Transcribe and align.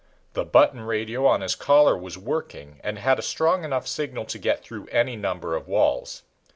The 0.33 0.43
button 0.45 0.81
radio 0.81 1.27
on 1.27 1.41
his 1.41 1.53
collar 1.53 1.95
was 1.95 2.17
working 2.17 2.79
and 2.83 2.97
had 2.97 3.19
a 3.19 3.21
strong 3.21 3.63
enough 3.63 3.85
signal 3.85 4.25
to 4.25 4.39
get 4.39 4.63
through 4.63 4.87
any 4.87 5.15
number 5.15 5.55
of 5.55 5.67
walls. 5.67 6.23